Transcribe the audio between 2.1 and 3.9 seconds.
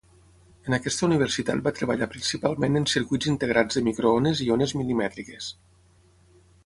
principalment en circuits integrats de